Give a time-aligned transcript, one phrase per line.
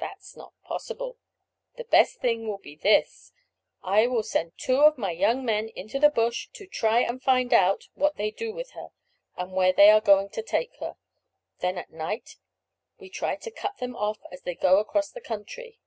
[0.00, 1.18] That's not possible.
[1.76, 3.34] The best thing will be this:
[3.82, 7.52] I will send two of my young men into the bush to try and find
[7.52, 8.92] out what they do with her,
[9.36, 10.96] and where they are going to take her.
[11.58, 12.36] Then at night
[12.98, 15.78] we try to cut them off as they go across the country.